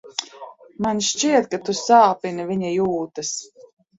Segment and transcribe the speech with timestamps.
[0.85, 3.37] Man šķiet, ka tu sāpini viņa jūtas.